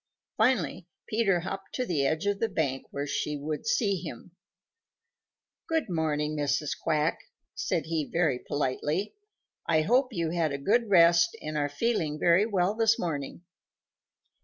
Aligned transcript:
Finally 0.35 0.87
Peter 1.07 1.41
hopped 1.41 1.75
to 1.75 1.85
the 1.85 2.07
edge 2.07 2.25
of 2.25 2.39
the 2.39 2.49
bank 2.49 2.85
where 2.89 3.05
she 3.05 3.37
would 3.37 3.67
see 3.67 3.97
him. 3.97 4.31
"Good 5.69 5.91
morning, 5.91 6.35
Mrs. 6.35 6.71
Quack," 6.75 7.19
said 7.53 7.85
he 7.85 8.09
very 8.11 8.39
politely. 8.39 9.13
"I 9.67 9.81
hope 9.83 10.07
you 10.11 10.31
had 10.31 10.53
a 10.53 10.57
good 10.57 10.89
rest 10.89 11.37
and 11.39 11.55
are 11.55 11.69
feeling 11.69 12.17
very 12.17 12.47
well 12.47 12.73
this 12.73 12.97
morning." 12.97 13.43